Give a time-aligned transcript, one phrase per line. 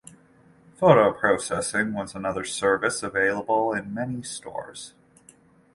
[0.77, 4.95] Photo processing was another service available in many stores.